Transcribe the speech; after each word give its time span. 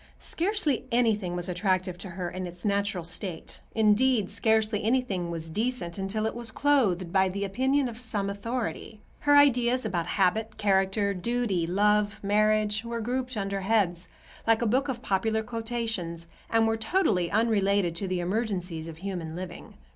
Scarcely 0.17 0.87
anything 0.91 1.35
was 1.35 1.47
attractive 1.47 1.95
to 1.99 2.09
her 2.09 2.27
in 2.31 2.47
its 2.47 2.65
natural 2.65 3.03
state—indeed, 3.03 4.31
scarcely 4.31 4.83
anything 4.83 5.29
was 5.29 5.47
decent 5.47 5.99
until 5.99 6.25
it 6.25 6.33
was 6.33 6.49
clothed 6.49 7.13
by 7.13 7.29
the 7.29 7.43
opinion 7.45 7.87
of 7.87 8.01
some 8.01 8.27
authority. 8.27 8.99
Her 9.19 9.37
ideas 9.37 9.85
about 9.85 10.07
habit, 10.17 10.57
character, 10.57 11.13
duty, 11.13 11.67
love, 11.67 12.19
marriage, 12.23 12.83
were 12.83 12.99
grouped 12.99 13.37
under 13.37 13.61
heads, 13.61 14.07
like 14.47 14.63
a 14.63 14.65
book 14.65 14.87
of 14.87 15.03
popular 15.03 15.43
quotations, 15.43 16.27
and 16.49 16.65
were 16.65 16.77
totally 16.77 17.29
unrelated 17.29 17.93
to 17.97 18.07
the 18.07 18.21
emergencies 18.21 18.87
of 18.87 18.97
human 18.97 19.35
living. 19.35 19.75